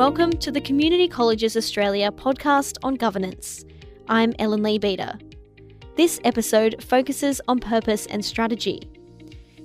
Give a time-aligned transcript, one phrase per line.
[0.00, 3.66] Welcome to the Community Colleges Australia podcast on governance.
[4.08, 5.18] I'm Ellen Lee Beater.
[5.94, 8.90] This episode focuses on purpose and strategy.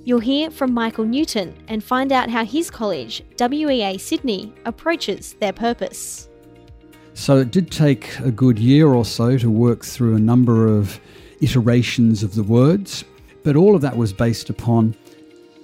[0.04, 5.54] You'll hear from Michael Newton and find out how his college, WEA Sydney, approaches their
[5.54, 6.28] purpose.
[7.14, 11.00] So it did take a good year or so to work through a number of
[11.40, 13.06] iterations of the words,
[13.42, 14.94] but all of that was based upon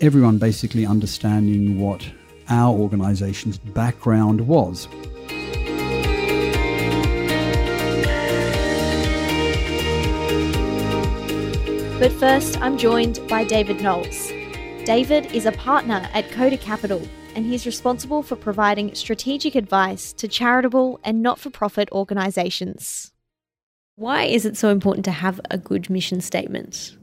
[0.00, 2.10] everyone basically understanding what
[2.52, 4.86] our organisation's background was.
[11.98, 14.28] But first, I'm joined by David Knowles.
[14.84, 17.00] David is a partner at Koda Capital,
[17.34, 23.12] and he's responsible for providing strategic advice to charitable and not for profit organisations.
[23.96, 26.98] Why is it so important to have a good mission statement?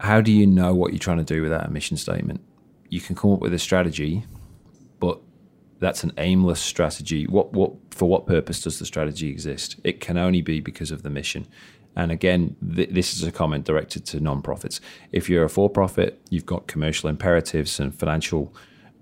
[0.00, 2.40] How do you know what you're trying to do with that mission statement?
[2.92, 4.22] You can come up with a strategy,
[5.00, 5.18] but
[5.78, 7.26] that's an aimless strategy.
[7.26, 9.80] What what for what purpose does the strategy exist?
[9.82, 11.48] It can only be because of the mission.
[11.96, 14.80] And again, th- this is a comment directed to non-profits.
[15.10, 18.54] If you're a for-profit, you've got commercial imperatives and financial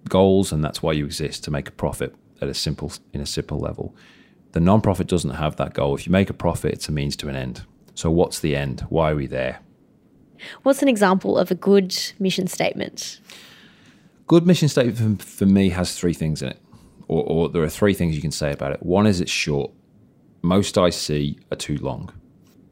[0.08, 3.26] goals, and that's why you exist to make a profit at a simple in a
[3.26, 3.96] simple level.
[4.52, 5.96] The non-profit doesn't have that goal.
[5.96, 7.64] If you make a profit, it's a means to an end.
[7.94, 8.82] So what's the end?
[8.88, 9.58] Why are we there?
[10.62, 13.20] What's an example of a good mission statement?
[14.30, 16.58] Good mission statement for, me has three things in it,
[17.08, 18.80] or, or there are three things you can say about it.
[18.80, 19.72] One is it's short.
[20.40, 22.12] Most I see are too long.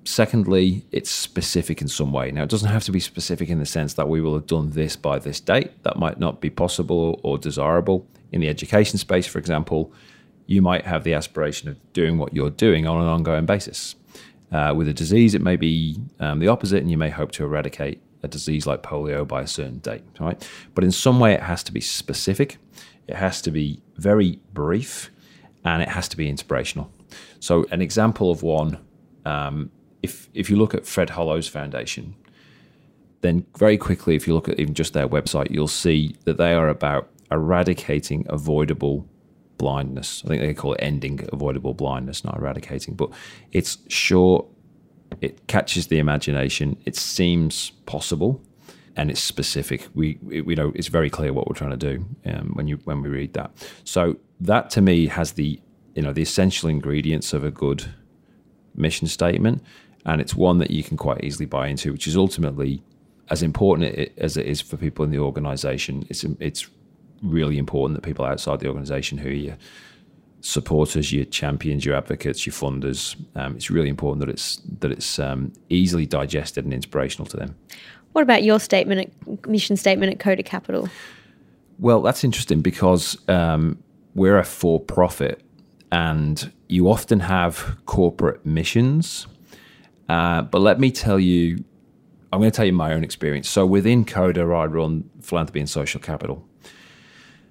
[0.05, 2.31] Secondly, it's specific in some way.
[2.31, 4.70] Now, it doesn't have to be specific in the sense that we will have done
[4.70, 5.83] this by this date.
[5.83, 8.06] That might not be possible or desirable.
[8.31, 9.92] In the education space, for example,
[10.47, 13.97] you might have the aspiration of doing what you're doing on an ongoing basis.
[14.53, 17.42] Uh, with a disease, it may be um, the opposite, and you may hope to
[17.42, 20.48] eradicate a disease like polio by a certain date, right?
[20.74, 22.58] But in some way, it has to be specific,
[23.06, 25.11] it has to be very brief,
[25.64, 26.90] and it has to be inspirational.
[27.40, 28.78] So, an example of one,
[29.24, 29.70] um,
[30.02, 32.14] if if you look at Fred Hollows Foundation,
[33.20, 36.55] then very quickly, if you look at even just their website, you'll see that they
[36.55, 39.07] are about eradicating avoidable
[39.58, 40.23] blindness.
[40.24, 42.95] I think they call it ending avoidable blindness, not eradicating.
[42.95, 43.11] But
[43.52, 44.46] it's short,
[45.20, 46.77] it catches the imagination.
[46.85, 48.41] It seems possible,
[48.96, 49.89] and it's specific.
[49.95, 53.02] We, we know it's very clear what we're trying to do um, when you when
[53.02, 53.51] we read that.
[53.85, 55.61] So that to me has the
[55.95, 57.86] you know the essential ingredients of a good
[58.74, 59.63] mission statement,
[60.05, 62.83] and it's one that you can quite easily buy into, which is ultimately
[63.30, 66.07] as important as it is for people in the organisation.
[66.08, 66.69] It's it's
[67.23, 69.57] really important that people outside the organisation who you
[70.41, 73.17] supporters, your champions, your advocates, your funders.
[73.35, 77.57] Um, it's really important that it's that it's um, easily digested and inspirational to them.
[78.13, 80.89] What about your statement, at, mission statement at Koda Capital?
[81.79, 83.79] Well, that's interesting because um,
[84.15, 85.43] we're a for-profit,
[85.93, 89.27] and you often have corporate missions.
[90.09, 91.63] Uh, but let me tell you,
[92.33, 93.49] I'm going to tell you my own experience.
[93.49, 96.48] So within Koda, I run philanthropy and social capital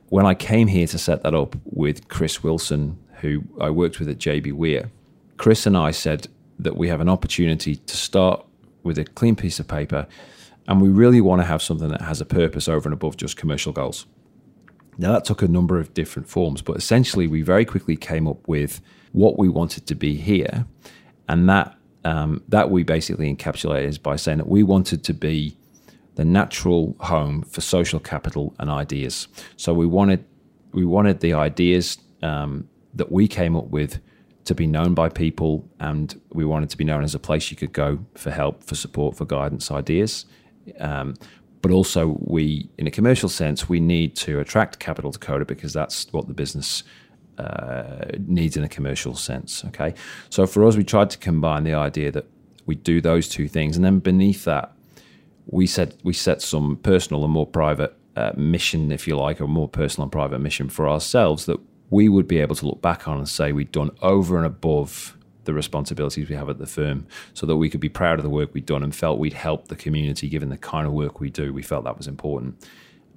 [0.10, 4.10] when I came here to set that up with Chris Wilson, who I worked with
[4.10, 4.90] at JBWere,
[5.38, 6.28] Chris and I said
[6.60, 8.46] that we have an opportunity to start
[8.84, 10.08] with a clean piece of paper
[10.68, 13.38] and we really want to have something that has a purpose over and above just
[13.38, 14.06] commercial goals.
[14.98, 18.46] Now, that took a number of different forms, but essentially, we very quickly came up
[18.48, 18.82] with
[19.12, 20.66] what we wanted to be here.
[21.30, 25.56] And that, um, that we basically encapsulated by saying that we wanted to be
[26.18, 29.28] the natural home for social capital and ideas.
[29.56, 30.26] So we wanted
[30.74, 34.00] we wanted the ideas um, that we came up with
[34.46, 37.58] to be known by people, and we wanted to be known as a place you
[37.58, 40.26] could go for help, for support, for guidance, ideas.
[40.80, 41.16] Um,
[41.62, 45.74] but also, we, in a commercial sense, we need to attract capital to Koda because
[45.74, 46.84] that's what the business
[47.38, 49.64] uh, needs in a commercial sense.
[49.66, 49.94] Okay,
[50.30, 52.26] so for us, we tried to combine the idea that
[52.66, 54.74] we do those two things, and then beneath that,
[55.48, 59.48] we set we set some personal and more private uh, mission, if you like, a
[59.48, 63.08] more personal and private mission for ourselves that we would be able to look back
[63.08, 67.08] on and say we'd done over and above the responsibilities we have at the firm
[67.34, 69.70] so that we could be proud of the work we'd done and felt we'd helped
[69.70, 71.54] the community given the kind of work we do.
[71.54, 72.68] We felt that was important.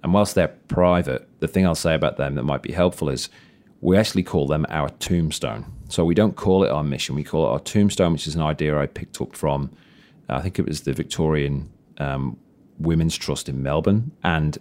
[0.05, 3.29] And whilst they're private, the thing I'll say about them that might be helpful is
[3.81, 5.67] we actually call them our tombstone.
[5.89, 8.43] So we don't call it our mission, we call it our tombstone, which is an
[8.43, 9.71] idea I picked up from,
[10.29, 11.69] I think it was the Victorian
[12.01, 12.37] um,
[12.79, 14.11] Women's Trust in Melbourne.
[14.25, 14.59] And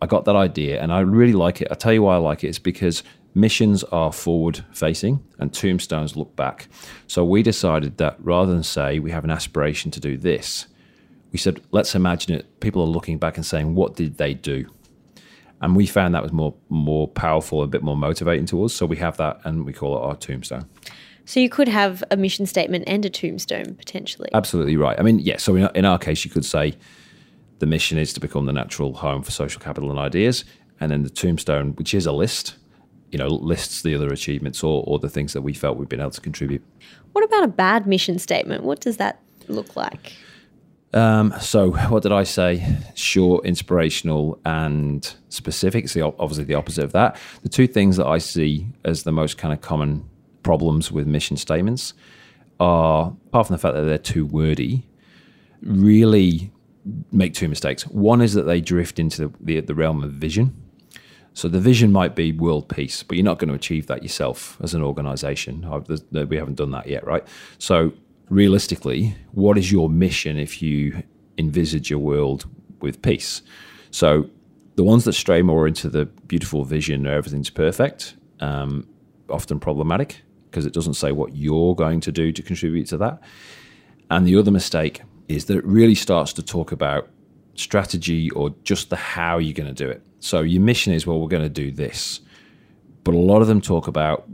[0.00, 1.68] I got that idea and I really like it.
[1.70, 2.48] I'll tell you why I like it.
[2.48, 3.02] It's because
[3.34, 6.68] missions are forward facing and tombstones look back.
[7.06, 10.66] So we decided that rather than say we have an aspiration to do this,
[11.32, 12.60] we said, let's imagine it.
[12.60, 14.66] People are looking back and saying, what did they do?
[15.60, 18.74] And we found that was more more powerful, a bit more motivating to us.
[18.74, 20.68] So we have that, and we call it our tombstone.
[21.26, 24.30] So you could have a mission statement and a tombstone potentially.
[24.32, 24.98] Absolutely right.
[24.98, 25.36] I mean, yeah.
[25.36, 26.74] So in, in our case, you could say
[27.58, 30.44] the mission is to become the natural home for social capital and ideas,
[30.80, 32.56] and then the tombstone, which is a list,
[33.10, 36.00] you know, lists the other achievements or, or the things that we felt we've been
[36.00, 36.62] able to contribute.
[37.12, 38.62] What about a bad mission statement?
[38.62, 40.12] What does that look like?
[40.94, 42.64] Um, so, what did I say?
[42.94, 45.88] Short, inspirational, and specific.
[45.88, 47.18] So, obviously, the opposite of that.
[47.42, 50.08] The two things that I see as the most kind of common
[50.46, 51.92] problems with mission statements
[52.60, 54.88] are, apart from the fact that they're too wordy,
[55.60, 56.52] really
[57.10, 57.82] make two mistakes.
[57.88, 60.54] One is that they drift into the, the, the realm of vision.
[61.34, 64.56] So the vision might be world peace, but you're not going to achieve that yourself
[64.62, 65.68] as an organization.
[66.12, 67.26] We haven't done that yet, right?
[67.58, 67.92] So
[68.30, 71.02] realistically, what is your mission if you
[71.38, 72.46] envisage a world
[72.80, 73.42] with peace?
[73.90, 74.30] So
[74.76, 78.86] the ones that stray more into the beautiful vision, everything's perfect, um,
[79.28, 83.20] often problematic because it doesn't say what you're going to do to contribute to that.
[84.10, 87.08] And the other mistake is that it really starts to talk about
[87.54, 90.02] strategy or just the how you're going to do it.
[90.20, 92.20] So your mission is, well, we're going to do this.
[93.04, 94.24] But a lot of them talk about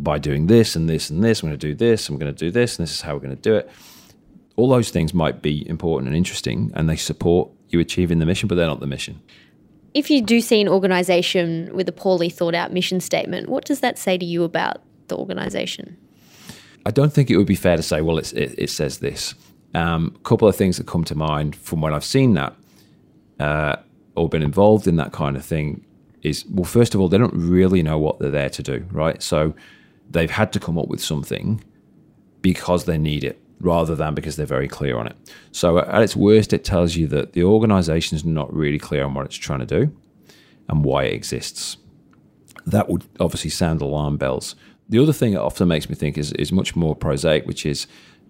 [0.00, 2.38] by doing this and this and this, I'm going to do this, I'm going to
[2.38, 3.68] do this, and this is how we're going to do it.
[4.54, 8.46] All those things might be important and interesting, and they support you achieving the mission,
[8.46, 9.20] but they're not the mission.
[9.94, 13.80] If you do see an organization with a poorly thought out mission statement, what does
[13.80, 15.96] that say to you about the organization?
[16.86, 19.34] I don't think it would be fair to say, well, it, it says this.
[19.74, 22.54] Um, a couple of things that come to mind from when I've seen that
[23.40, 23.76] uh,
[24.14, 25.84] or been involved in that kind of thing
[26.22, 29.22] is well, first of all, they don't really know what they're there to do, right?
[29.22, 29.54] So
[30.10, 31.62] they've had to come up with something
[32.40, 35.16] because they need it rather than because they're very clear on it.
[35.52, 39.14] So at its worst, it tells you that the organization is not really clear on
[39.14, 39.96] what it's trying to do
[40.68, 41.76] and why it exists.
[42.66, 44.56] That would obviously sound alarm bells.
[44.88, 47.86] The other thing that often makes me think is, is much more prosaic, which is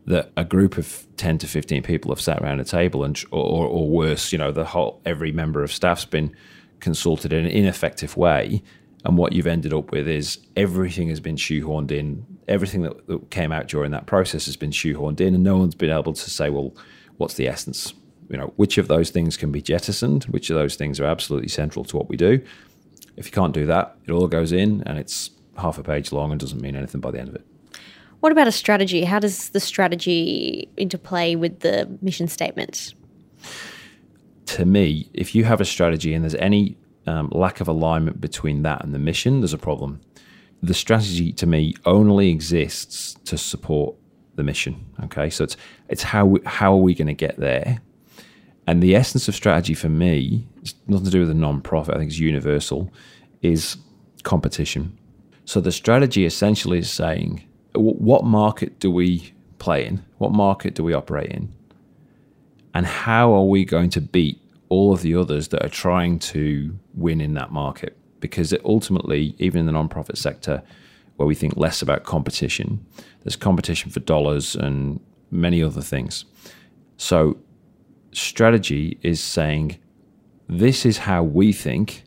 [0.07, 3.67] that a group of 10 to 15 people have sat around a table and or,
[3.67, 6.35] or worse you know the whole every member of staff's been
[6.81, 8.63] consulted in an ineffective way.
[9.07, 12.27] And what you've ended up with is everything has been shoehorned in.
[12.49, 15.75] Everything that, that came out during that process has been shoehorned in and no one's
[15.75, 16.75] been able to say well
[17.17, 17.95] what's the essence?
[18.29, 20.25] You know which of those things can be jettisoned?
[20.25, 22.43] Which of those things are absolutely central to what we do?
[23.17, 26.31] If you can't do that it all goes in and it's half a page long
[26.31, 27.45] and doesn't mean anything by the end of it
[28.25, 29.05] what about a strategy?
[29.05, 32.95] How does the strategy interplay with the mission statement?
[34.47, 38.63] To me, if you have a strategy and there's any um, lack of alignment between
[38.63, 40.01] that and the mission, there's a problem.
[40.63, 43.95] The strategy to me only exists to support
[44.37, 44.87] the mission.
[45.05, 45.59] Okay, so it's
[45.91, 47.83] it's how we, how are we going to get there?
[48.67, 51.95] And the essence of strategy for me, it's nothing to do with a non-profit.
[51.95, 52.91] I think it's universal.
[53.43, 53.77] Is
[54.23, 54.97] competition.
[55.45, 57.45] So the strategy essentially is saying
[57.75, 60.05] what market do we play in?
[60.19, 61.53] What market do we operate in?
[62.73, 66.77] And how are we going to beat all of the others that are trying to
[66.95, 67.97] win in that market?
[68.21, 70.63] Because ultimately, even in the nonprofit sector,
[71.17, 72.85] where we think less about competition,
[73.23, 75.01] there's competition for dollars and
[75.31, 76.25] many other things.
[76.97, 77.39] So,
[78.13, 79.79] strategy is saying,
[80.49, 82.04] this is how we think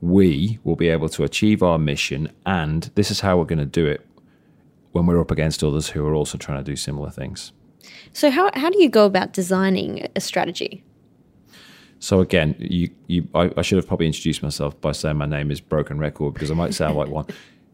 [0.00, 3.66] we will be able to achieve our mission, and this is how we're going to
[3.66, 4.06] do it
[4.92, 7.52] when we're up against others who are also trying to do similar things.
[8.12, 10.84] So how how do you go about designing a strategy?
[12.00, 15.50] So again, you, you I, I, should have probably introduced myself by saying my name
[15.50, 17.26] is Broken Record because I might sound like one.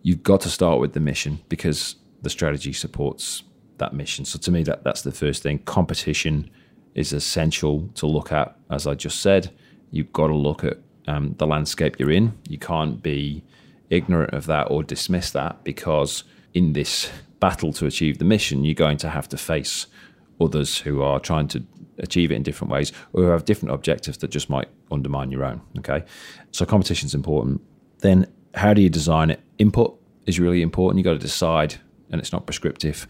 [0.03, 3.43] You've got to start with the mission because the strategy supports
[3.79, 4.25] that mission.
[4.25, 5.59] So to me, that that's the first thing.
[5.61, 6.51] Competition
[6.95, 9.51] is essential to look at, as I just said.
[9.91, 12.37] You've got to look at um, the landscape you're in.
[12.49, 13.45] You can't be
[13.91, 18.75] ignorant of that or dismiss that because in this battle to achieve the mission, you're
[18.75, 19.87] going to have to face
[20.41, 21.65] others who are trying to
[21.99, 25.45] achieve it in different ways or who have different objectives that just might undermine your
[25.45, 25.61] own.
[25.79, 26.05] Okay.
[26.51, 27.61] So competition is important.
[27.99, 29.41] Then how do you design it?
[29.59, 30.99] Input is really important.
[30.99, 31.77] You've got to decide,
[32.11, 33.07] and it's not prescriptive,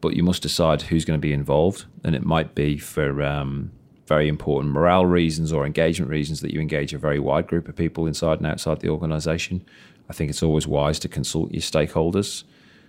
[0.00, 1.84] but you must decide who's going to be involved.
[2.04, 3.72] And it might be for um,
[4.06, 7.76] very important morale reasons or engagement reasons that you engage a very wide group of
[7.76, 9.64] people inside and outside the organization.
[10.10, 12.44] I think it's always wise to consult your stakeholders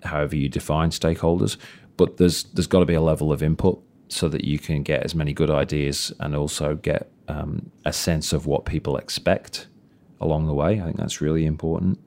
[0.05, 1.57] however you define stakeholders.
[1.97, 5.03] But there's there's got to be a level of input so that you can get
[5.03, 9.67] as many good ideas and also get um, a sense of what people expect
[10.21, 10.79] along the way.
[10.79, 11.99] I think that's really important.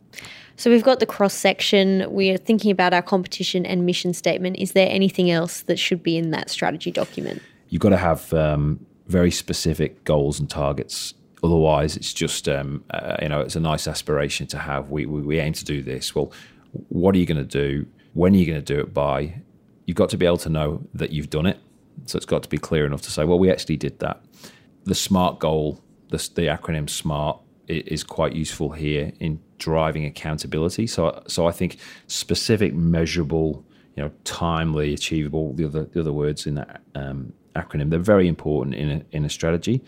[0.57, 2.07] So we've got the cross section.
[2.11, 4.57] We are thinking about our competition and mission statement.
[4.59, 7.43] Is there anything else that should be in that strategy document?
[7.69, 13.17] You've got to have um, very specific goals and targets Otherwise, it's just um, uh,
[13.23, 14.91] you know it's a nice aspiration to have.
[14.91, 16.15] We, we we aim to do this.
[16.15, 16.33] Well,
[16.88, 17.87] what are you going to do?
[18.15, 19.35] When are you going to do it by?
[19.87, 21.59] You've got to be able to know that you've done it.
[22.07, 24.21] So it's got to be clear enough to say, well, we actually did that.
[24.85, 30.87] The SMART goal, the, the acronym SMART, is quite useful here in driving accountability.
[30.88, 31.77] So so I think
[32.09, 35.53] specific, measurable, you know, timely, achievable.
[35.55, 39.25] The other the other words in that um, acronym they're very important in a, in
[39.25, 39.83] a strategy.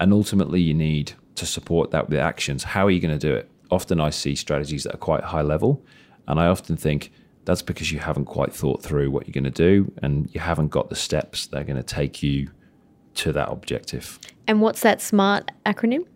[0.00, 2.64] And ultimately, you need to support that with actions.
[2.64, 3.48] How are you going to do it?
[3.70, 5.84] Often I see strategies that are quite high level,
[6.26, 7.12] and I often think
[7.44, 10.68] that's because you haven't quite thought through what you're going to do and you haven't
[10.68, 12.48] got the steps that are going to take you
[13.14, 14.18] to that objective.
[14.46, 16.06] And what's that SMART acronym?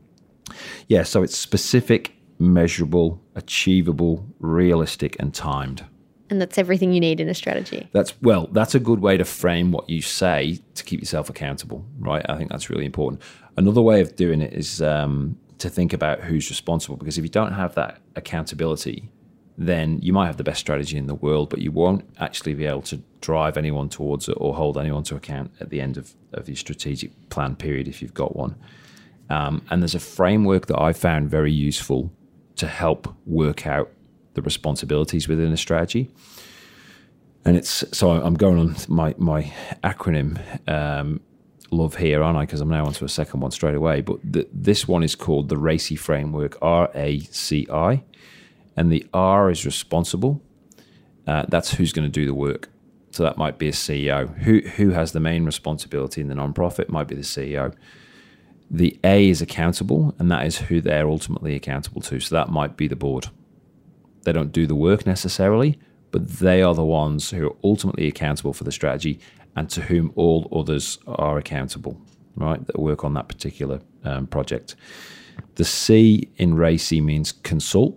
[0.89, 5.85] Yeah, so it's specific, measurable, achievable, realistic, and timed.
[6.28, 7.88] And that's everything you need in a strategy.
[7.92, 11.85] That's well, that's a good way to frame what you say to keep yourself accountable,
[11.99, 12.25] right?
[12.28, 13.23] I think that's really important.
[13.56, 17.30] Another way of doing it is um, to think about who's responsible because if you
[17.30, 19.09] don't have that accountability,
[19.59, 22.66] then you might have the best strategy in the world, but you won't actually be
[22.66, 26.14] able to drive anyone towards it or hold anyone to account at the end of,
[26.33, 28.54] of your strategic plan period if you've got one.
[29.30, 32.12] Um, and there's a framework that I found very useful
[32.56, 33.90] to help work out
[34.37, 36.09] the responsibilities within a strategy.
[37.45, 39.52] And it's so I'm going on my my
[39.83, 40.38] acronym
[40.69, 41.21] um,
[41.71, 42.43] love here, aren't I?
[42.43, 44.00] Because I'm now onto a second one straight away.
[44.00, 48.02] But the, this one is called the RACI framework, R A C I,
[48.76, 50.43] and the R is responsible.
[51.26, 52.69] Uh, that's who's going to do the work.
[53.11, 54.37] So that might be a CEO.
[54.40, 57.75] Who who has the main responsibility in the nonprofit might be the CEO.
[58.71, 62.19] The A is accountable, and that is who they're ultimately accountable to.
[62.19, 63.28] So that might be the board.
[64.26, 65.78] They don't do the work necessarily,
[66.11, 69.21] but they are the ones who are ultimately accountable for the strategy
[69.54, 71.97] and to whom all others are accountable,
[72.35, 72.66] right?
[72.66, 74.75] That work on that particular um, project.
[75.54, 77.97] The C in RACI means consult,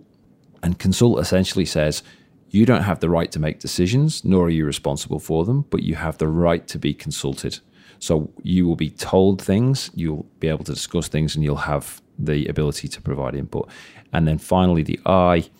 [0.62, 2.04] and consult essentially says
[2.50, 5.82] you don't have the right to make decisions, nor are you responsible for them, but
[5.82, 7.58] you have the right to be consulted.
[7.98, 12.00] So you will be told things, you'll be able to discuss things, and you'll have
[12.20, 13.68] the ability to provide input.
[14.12, 15.50] And then finally, the I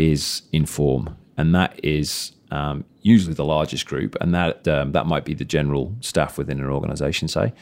[0.00, 5.24] is inform, and that is um, usually the largest group, and that um, that might
[5.26, 7.52] be the general staff within an organisation, say,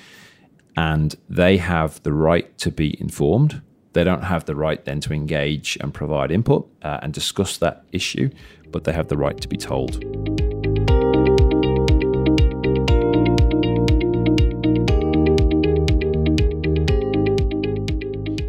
[0.76, 3.60] and they have the right to be informed.
[3.92, 7.84] They don't have the right then to engage and provide input uh, and discuss that
[7.90, 8.30] issue,
[8.70, 10.04] but they have the right to be told.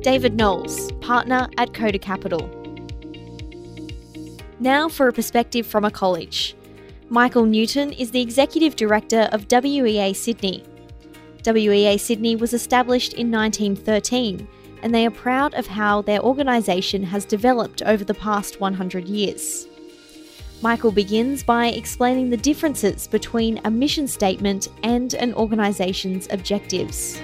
[0.04, 2.59] David Knowles, partner at Koda Capital.
[4.62, 6.54] Now for a perspective from a college.
[7.08, 10.66] Michael Newton is the Executive Director of WEA Sydney.
[11.46, 14.46] WEA Sydney was established in 1913
[14.84, 19.66] and they are proud of how their organisation has developed over the past 100 years.
[20.62, 27.22] Michael begins by explaining the differences between a mission statement and an organisation's objectives.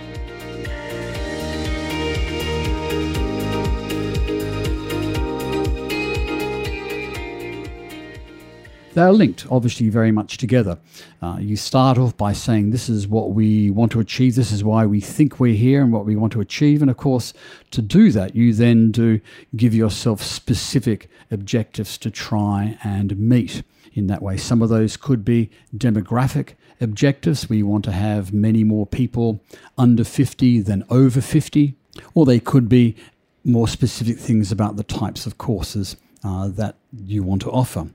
[8.95, 10.79] They're linked, obviously, very much together.
[11.21, 14.63] Uh, you start off by saying, This is what we want to achieve, this is
[14.63, 16.81] why we think we're here, and what we want to achieve.
[16.81, 17.33] And of course,
[17.71, 19.19] to do that, you then do
[19.53, 24.37] give yourself specific objectives to try and meet in that way.
[24.37, 27.49] Some of those could be demographic objectives.
[27.49, 29.41] We want to have many more people
[29.77, 31.75] under 50 than over 50,
[32.13, 32.95] or they could be
[33.43, 37.89] more specific things about the types of courses uh, that you want to offer.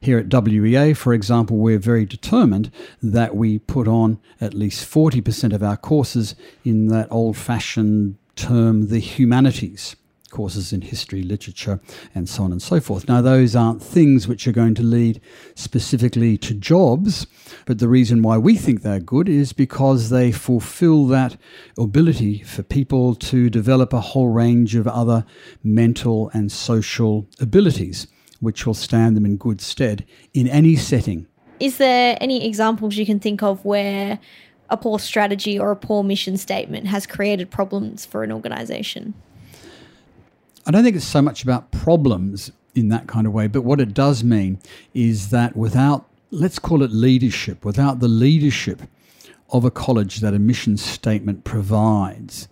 [0.00, 2.70] Here at WEA, for example, we're very determined
[3.02, 6.34] that we put on at least 40% of our courses
[6.64, 9.96] in that old fashioned term, the humanities
[10.32, 11.78] courses in history, literature,
[12.14, 13.06] and so on and so forth.
[13.06, 15.20] Now, those aren't things which are going to lead
[15.54, 17.26] specifically to jobs,
[17.66, 21.36] but the reason why we think they're good is because they fulfill that
[21.78, 25.24] ability for people to develop a whole range of other
[25.62, 28.08] mental and social abilities
[28.42, 31.26] which will stand them in good stead in any setting.
[31.60, 34.18] Is there any examples you can think of where
[34.68, 39.14] a poor strategy or a poor mission statement has created problems for an organization?
[40.66, 43.80] I don't think it's so much about problems in that kind of way, but what
[43.80, 44.58] it does mean
[44.92, 48.82] is that without, let's call it leadership, without the leadership
[49.50, 52.48] of a college that a mission statement provides,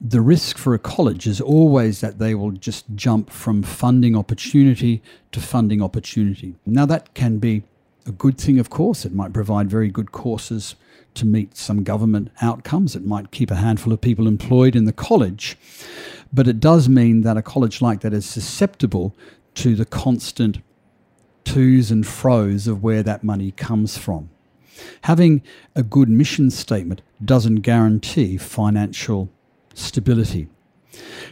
[0.00, 5.02] the risk for a college is always that they will just jump from funding opportunity
[5.32, 6.54] to funding opportunity.
[6.64, 7.64] Now, that can be
[8.06, 9.04] a good thing, of course.
[9.04, 10.76] It might provide very good courses
[11.14, 12.94] to meet some government outcomes.
[12.94, 15.58] It might keep a handful of people employed in the college.
[16.32, 19.16] But it does mean that a college like that is susceptible
[19.54, 20.58] to the constant
[21.44, 24.30] twos and fros of where that money comes from.
[25.02, 25.42] Having
[25.74, 29.28] a good mission statement doesn't guarantee financial
[29.78, 30.48] stability.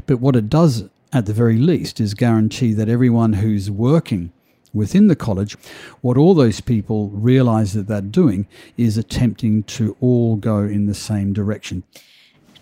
[0.06, 4.32] But what it does, at the very least, is guarantee that everyone who's working
[4.72, 5.56] within the college,
[6.02, 10.94] what all those people realize that they're doing is attempting to all go in the
[10.94, 11.82] same direction.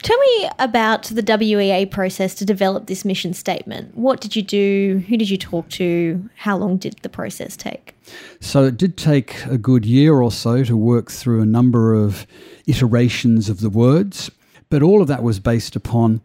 [0.04, 3.96] Tell me about the WEA process to develop this mission statement.
[3.96, 5.02] What did you do?
[5.08, 6.28] Who did you talk to?
[6.36, 7.94] How long did the process take?
[8.38, 12.26] So it did take a good year or so to work through a number of
[12.66, 14.30] iterations of the words,
[14.74, 16.20] but all of that was based upon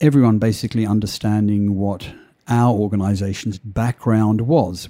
[0.00, 2.08] everyone basically understanding what
[2.48, 4.88] our organisation's background was.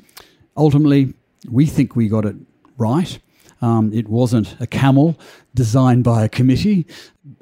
[0.57, 1.13] Ultimately,
[1.51, 2.37] we think we got it
[2.79, 3.19] right.
[3.61, 5.19] Um, it wasn't a camel
[5.57, 6.87] designed by a committee.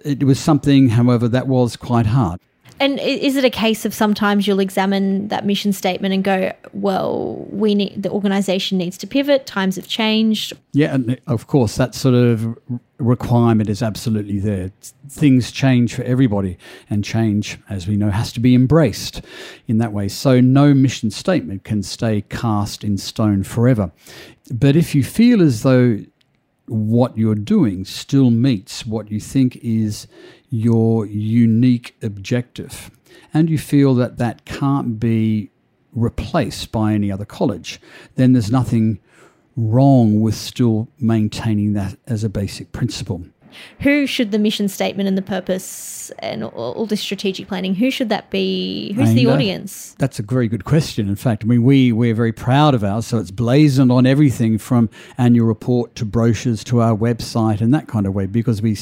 [0.02, 2.40] It was something, however, that was quite hard.
[2.80, 7.46] And is it a case of sometimes you'll examine that mission statement and go, well,
[7.50, 9.46] we need the organisation needs to pivot.
[9.46, 10.52] Times have changed.
[10.72, 12.58] Yeah, and uh, of course that sort of
[12.98, 14.72] requirement is absolutely there.
[15.08, 16.56] Things change for everybody,
[16.88, 19.22] and change, as we know, has to be embraced
[19.68, 20.08] in that way.
[20.08, 23.92] So no mission statement can stay cast in stone forever.
[24.52, 25.98] But if you feel as though
[26.66, 30.06] what you're doing still meets what you think is
[30.52, 32.90] your unique objective,
[33.32, 35.50] and you feel that that can't be
[35.94, 37.80] replaced by any other college,
[38.16, 39.00] then there's nothing
[39.56, 43.24] wrong with still maintaining that as a basic principle
[43.80, 48.08] who should the mission statement and the purpose and all, this strategic planning who should
[48.08, 48.92] that be?
[48.94, 49.94] Who's the audience?
[49.98, 51.08] That's a very good question.
[51.08, 54.58] In fact i mean we we're very proud of ours so it's blazoned on everything
[54.58, 58.76] from annual report to brochures to our website and that kind of way because we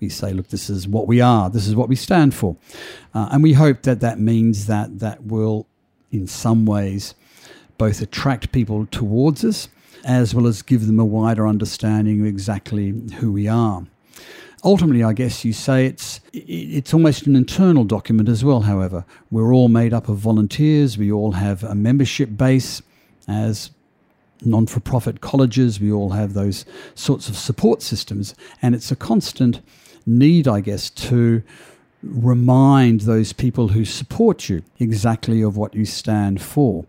[0.00, 1.50] we say look this is what we are.
[1.50, 2.56] This is what we stand for.
[3.14, 5.66] Uh, and we hope that that means that that will
[6.10, 7.14] in some ways
[7.78, 9.68] both attract people towards us
[10.04, 13.86] as well as give them a wider understanding of exactly who we are
[14.62, 18.62] ultimately, I guess you say it's it's almost an internal document as well.
[18.62, 20.98] However, we're all made up of volunteers.
[20.98, 22.82] We all have a membership base
[23.28, 23.70] as
[24.44, 25.80] non-for-profit colleges.
[25.80, 29.60] We all have those sorts of support systems, and it's a constant
[30.06, 31.42] need, I guess, to
[32.02, 36.84] remind those people who support you exactly of what you stand for.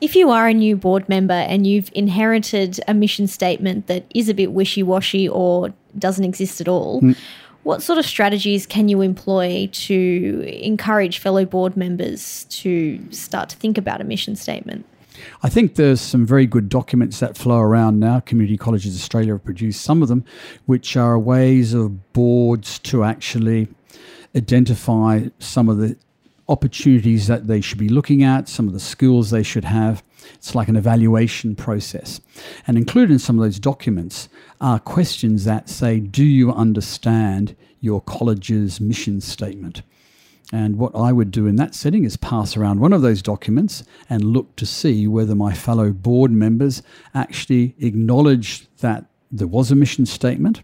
[0.00, 4.28] If you are a new board member and you've inherited a mission statement that is
[4.28, 7.16] a bit wishy washy or doesn't exist at all, mm.
[7.62, 13.56] what sort of strategies can you employ to encourage fellow board members to start to
[13.56, 14.84] think about a mission statement?
[15.42, 18.20] I think there's some very good documents that flow around now.
[18.20, 20.24] Community Colleges Australia have produced some of them,
[20.66, 23.68] which are ways of boards to actually
[24.34, 25.96] identify some of the
[26.48, 30.02] opportunities that they should be looking at, some of the skills they should have.
[30.34, 32.20] It's like an evaluation process.
[32.66, 34.28] And included in some of those documents
[34.60, 39.82] are questions that say, Do you understand your college's mission statement?
[40.52, 43.84] And what I would do in that setting is pass around one of those documents
[44.10, 46.82] and look to see whether my fellow board members
[47.14, 50.62] actually acknowledge that there was a mission statement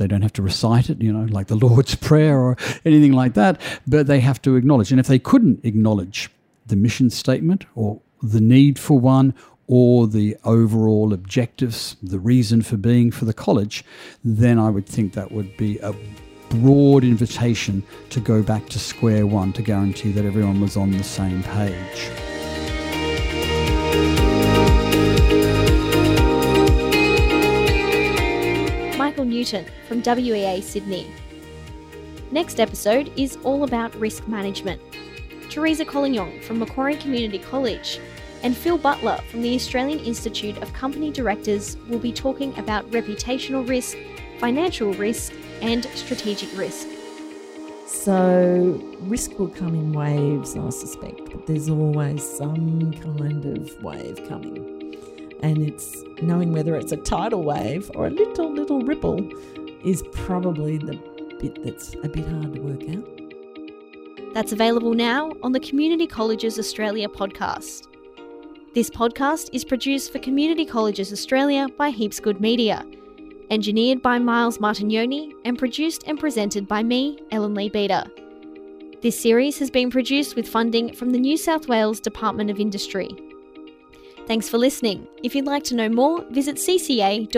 [0.00, 3.34] they don't have to recite it, you know, like the Lord's Prayer or anything like
[3.34, 4.90] that, but they have to acknowledge.
[4.90, 6.30] And if they couldn't acknowledge
[6.66, 9.34] the mission statement or the need for one
[9.66, 13.84] or the overall objectives, the reason for being for the college,
[14.24, 15.94] then I would think that would be a
[16.48, 21.04] broad invitation to go back to square one to guarantee that everyone was on the
[21.04, 22.10] same page.
[28.98, 31.10] Michael Newton from WEA Sydney.
[32.32, 34.80] Next episode is all about risk management.
[35.50, 37.98] Teresa Collignon from Macquarie Community College
[38.42, 43.68] and Phil Butler from the Australian Institute of Company Directors will be talking about reputational
[43.68, 43.98] risk,
[44.38, 46.86] financial risk, and strategic risk.
[47.86, 54.26] So, risk will come in waves, I suspect, but there's always some kind of wave
[54.28, 54.80] coming
[55.42, 59.28] and it's knowing whether it's a tidal wave or a little, little ripple
[59.84, 60.96] is probably the
[61.40, 63.19] bit that's a bit hard to work out.
[64.32, 67.88] That's available now on the Community Colleges Australia podcast.
[68.74, 72.86] This podcast is produced for Community Colleges Australia by Heaps Good Media,
[73.50, 78.04] engineered by Miles Martignoni, and produced and presented by me, Ellen Lee Beater.
[79.02, 83.08] This series has been produced with funding from the New South Wales Department of Industry.
[84.28, 85.08] Thanks for listening.
[85.24, 87.30] If you'd like to know more, visit cca.edu.au.